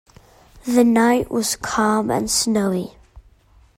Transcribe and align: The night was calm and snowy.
The 0.65 0.83
night 0.83 1.29
was 1.29 1.55
calm 1.55 2.09
and 2.09 2.27
snowy. 2.27 2.97